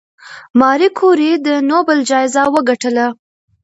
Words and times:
ماري 0.59 0.89
کوري 0.99 1.31
د 1.45 1.47
نوبل 1.69 1.99
جایزه 2.09 2.43
وګټله. 2.55 3.07